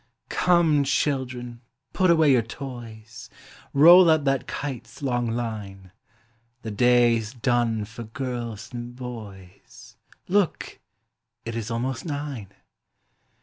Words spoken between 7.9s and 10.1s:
girls and boys